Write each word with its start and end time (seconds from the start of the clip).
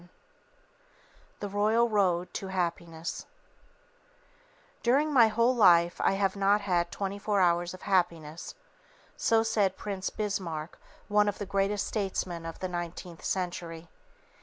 VII 0.01 0.09
The 1.41 1.49
Royal 1.49 1.87
Road 1.87 2.33
to 2.33 2.47
Happiness 2.47 3.27
"During 4.81 5.13
my 5.13 5.27
whole 5.27 5.55
life 5.55 6.01
I 6.01 6.13
have 6.13 6.35
not 6.35 6.61
had 6.61 6.91
twenty 6.91 7.19
four 7.19 7.39
hours 7.39 7.75
of 7.75 7.83
happiness." 7.83 8.55
So 9.15 9.43
said 9.43 9.77
Prince 9.77 10.09
Bismarck, 10.09 10.79
one 11.07 11.29
of 11.29 11.37
the 11.37 11.45
greatest 11.45 11.85
statesmen 11.85 12.47
of 12.47 12.57
the 12.61 12.67
nineteenth 12.67 13.23
century. 13.23 13.89